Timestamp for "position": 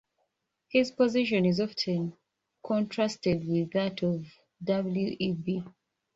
0.89-1.45